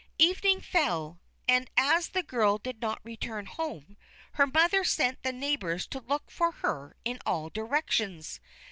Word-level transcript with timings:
Evening 0.17 0.61
fell, 0.61 1.19
and 1.47 1.69
as 1.77 2.09
the 2.09 2.23
girl 2.23 2.57
did 2.57 2.81
not 2.81 2.99
return 3.03 3.45
home, 3.45 3.97
her 4.31 4.47
mother 4.47 4.83
sent 4.83 5.21
the 5.21 5.31
neighbours 5.31 5.85
to 5.85 5.99
look 5.99 6.31
for 6.31 6.53
her 6.53 6.95
in 7.05 7.19
all 7.23 7.51
directions. 7.51 8.39